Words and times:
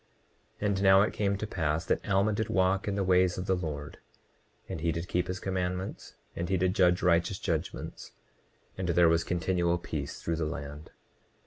29:43 0.61 0.67
And 0.67 0.81
now 0.81 1.01
it 1.03 1.13
came 1.13 1.37
to 1.37 1.45
pass 1.45 1.85
that 1.85 2.09
Alma 2.09 2.33
did 2.33 2.49
walk 2.49 2.87
in 2.87 2.95
the 2.95 3.03
ways 3.03 3.37
of 3.37 3.45
the 3.45 3.55
Lord, 3.55 3.99
and 4.67 4.81
he 4.81 4.91
did 4.91 5.07
keep 5.07 5.27
his 5.27 5.39
commandments, 5.39 6.15
and 6.35 6.49
he 6.49 6.57
did 6.57 6.73
judge 6.73 7.03
righteous 7.03 7.37
judgments; 7.37 8.11
and 8.79 8.89
there 8.89 9.09
was 9.09 9.23
continual 9.23 9.77
peace 9.77 10.19
through 10.19 10.37
the 10.37 10.45
land. 10.45 10.89